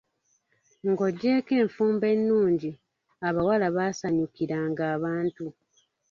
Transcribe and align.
Ng'oggyeko 0.89 1.51
enfumba 1.61 2.05
ennungi, 2.15 2.71
abawala 3.27 3.65
baasanyukiranga 3.75 4.83
abantu. 4.95 5.45